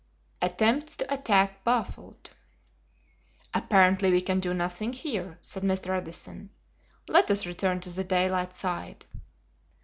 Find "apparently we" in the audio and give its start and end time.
3.53-4.19